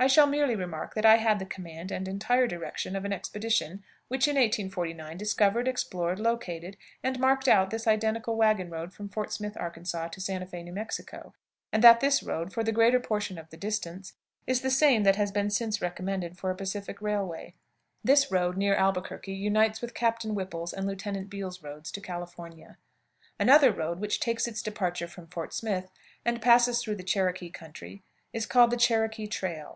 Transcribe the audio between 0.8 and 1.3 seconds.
that I